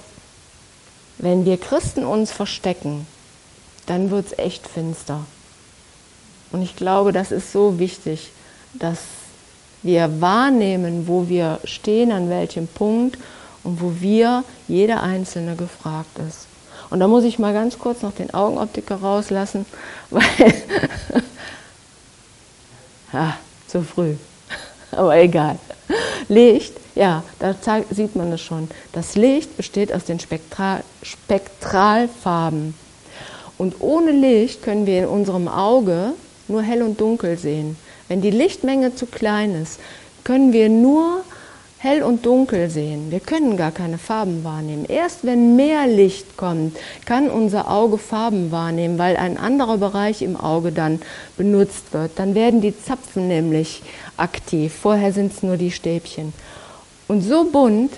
[1.17, 3.05] wenn wir Christen uns verstecken,
[3.85, 5.25] dann wird es echt finster.
[6.51, 8.31] Und ich glaube, das ist so wichtig,
[8.73, 8.99] dass
[9.83, 13.17] wir wahrnehmen, wo wir stehen, an welchem Punkt
[13.63, 16.47] und wo wir, jeder Einzelne, gefragt ist.
[16.89, 19.65] Und da muss ich mal ganz kurz noch den Augenoptiker rauslassen,
[20.09, 20.23] weil,
[23.13, 24.15] ja, zu früh,
[24.91, 25.59] aber egal.
[26.27, 27.55] Licht, ja, da
[27.91, 28.69] sieht man es schon.
[28.91, 32.73] Das Licht besteht aus den Spektral Spektralfarben.
[33.57, 36.13] Und ohne Licht können wir in unserem Auge
[36.47, 37.77] nur hell und dunkel sehen.
[38.07, 39.79] Wenn die Lichtmenge zu klein ist,
[40.23, 41.23] können wir nur
[41.77, 43.09] hell und dunkel sehen.
[43.09, 44.85] Wir können gar keine Farben wahrnehmen.
[44.85, 46.75] Erst wenn mehr Licht kommt,
[47.05, 51.01] kann unser Auge Farben wahrnehmen, weil ein anderer Bereich im Auge dann
[51.37, 52.11] benutzt wird.
[52.15, 53.81] Dann werden die Zapfen nämlich
[54.17, 54.73] aktiv.
[54.73, 56.33] Vorher sind es nur die Stäbchen.
[57.09, 57.91] Und so bunt,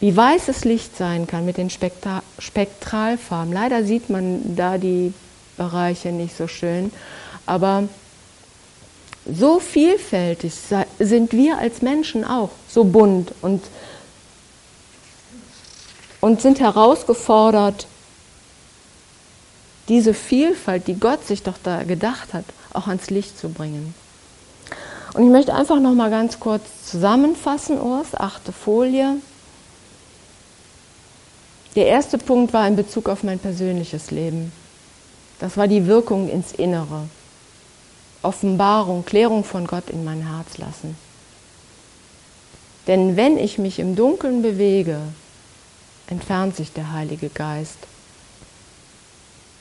[0.00, 3.52] wie weißes Licht sein kann mit den Spektra Spektralfarben.
[3.52, 5.14] Leider sieht man da die
[5.56, 6.90] Bereiche nicht so schön,
[7.46, 7.84] aber
[9.32, 10.52] so vielfältig
[10.98, 13.62] sind wir als Menschen auch, so bunt und,
[16.20, 17.86] und sind herausgefordert,
[19.88, 23.94] diese Vielfalt, die Gott sich doch da gedacht hat, auch ans Licht zu bringen.
[25.14, 29.16] Und ich möchte einfach noch mal ganz kurz zusammenfassen, Urs, achte Folie.
[31.74, 34.52] Der erste Punkt war in Bezug auf mein persönliches Leben.
[35.38, 37.08] Das war die Wirkung ins Innere.
[38.22, 40.96] Offenbarung, Klärung von Gott in mein Herz lassen.
[42.86, 44.98] Denn wenn ich mich im Dunkeln bewege,
[46.08, 47.78] entfernt sich der Heilige Geist.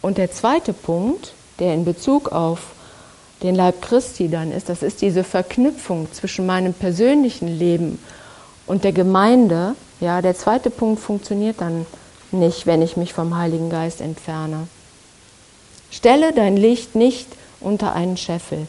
[0.02, 2.72] Und der zweite Punkt, der in Bezug auf
[3.44, 8.00] den Leib Christi dann ist, das ist diese Verknüpfung zwischen meinem persönlichen Leben
[8.66, 9.76] und der Gemeinde.
[10.00, 11.86] Ja, der zweite Punkt funktioniert dann
[12.32, 14.68] nicht, wenn ich mich vom Heiligen Geist entferne.
[15.92, 17.28] Stelle dein Licht nicht
[17.60, 18.68] unter einen Scheffel.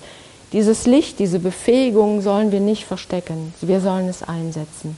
[0.52, 4.96] Dieses Licht, diese Befähigung sollen wir nicht verstecken, wir sollen es einsetzen.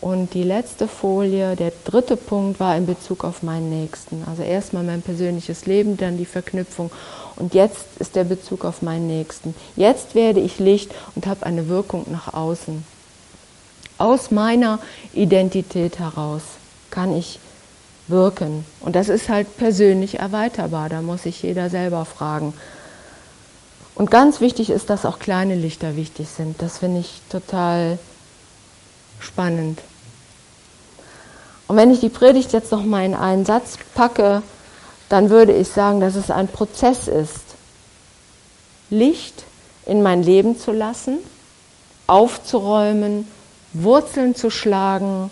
[0.00, 4.22] Und die letzte Folie, der dritte Punkt war in Bezug auf meinen Nächsten.
[4.28, 6.90] Also erstmal mein persönliches Leben, dann die Verknüpfung.
[7.36, 9.54] Und jetzt ist der Bezug auf meinen Nächsten.
[9.74, 12.84] Jetzt werde ich Licht und habe eine Wirkung nach außen.
[13.98, 14.78] Aus meiner
[15.14, 16.42] Identität heraus
[16.90, 17.38] kann ich
[18.08, 18.64] wirken.
[18.80, 22.54] Und das ist halt persönlich erweiterbar, da muss sich jeder selber fragen.
[23.94, 26.60] Und ganz wichtig ist, dass auch kleine Lichter wichtig sind.
[26.60, 27.98] Das finde ich total
[29.26, 29.80] spannend.
[31.68, 34.42] Und wenn ich die Predigt jetzt noch mal in einen Satz packe,
[35.08, 37.44] dann würde ich sagen, dass es ein Prozess ist,
[38.88, 39.44] Licht
[39.84, 41.18] in mein Leben zu lassen,
[42.06, 43.26] aufzuräumen,
[43.72, 45.30] Wurzeln zu schlagen,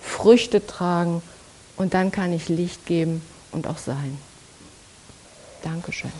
[0.00, 1.22] Früchte tragen
[1.76, 3.22] und dann kann ich Licht geben
[3.52, 4.18] und auch sein.
[5.62, 6.12] Dankeschön.